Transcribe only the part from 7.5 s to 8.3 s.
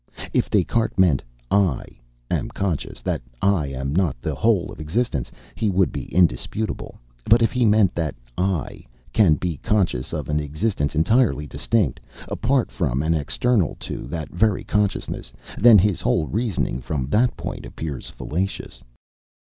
he meant that